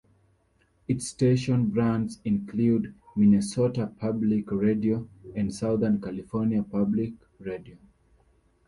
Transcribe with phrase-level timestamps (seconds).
[0.87, 7.77] Its station brands include Minnesota Public Radio and Southern California Public Radio.